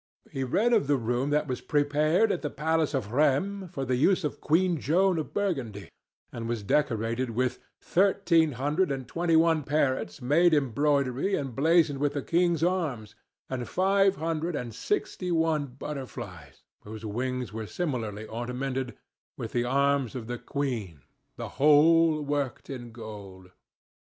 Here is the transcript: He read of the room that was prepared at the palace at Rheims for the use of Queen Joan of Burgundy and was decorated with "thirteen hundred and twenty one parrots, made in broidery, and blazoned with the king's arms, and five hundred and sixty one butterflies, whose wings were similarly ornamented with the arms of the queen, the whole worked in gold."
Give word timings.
He 0.31 0.43
read 0.43 0.73
of 0.73 0.87
the 0.87 0.97
room 0.97 1.29
that 1.29 1.45
was 1.47 1.61
prepared 1.61 2.31
at 2.31 2.41
the 2.41 2.49
palace 2.49 2.95
at 2.95 3.05
Rheims 3.11 3.69
for 3.69 3.85
the 3.85 3.97
use 3.97 4.23
of 4.23 4.41
Queen 4.41 4.79
Joan 4.79 5.19
of 5.19 5.31
Burgundy 5.31 5.91
and 6.31 6.49
was 6.49 6.63
decorated 6.63 7.29
with 7.29 7.59
"thirteen 7.79 8.53
hundred 8.53 8.91
and 8.91 9.07
twenty 9.07 9.35
one 9.35 9.61
parrots, 9.61 10.19
made 10.19 10.55
in 10.55 10.69
broidery, 10.71 11.35
and 11.35 11.55
blazoned 11.55 11.99
with 11.99 12.13
the 12.13 12.23
king's 12.23 12.63
arms, 12.63 13.13
and 13.47 13.69
five 13.69 14.15
hundred 14.15 14.55
and 14.55 14.73
sixty 14.73 15.31
one 15.31 15.67
butterflies, 15.67 16.63
whose 16.83 17.05
wings 17.05 17.53
were 17.53 17.67
similarly 17.67 18.25
ornamented 18.25 18.97
with 19.37 19.51
the 19.51 19.65
arms 19.65 20.15
of 20.15 20.25
the 20.25 20.39
queen, 20.39 21.01
the 21.35 21.47
whole 21.59 22.23
worked 22.23 22.71
in 22.71 22.91
gold." 22.91 23.51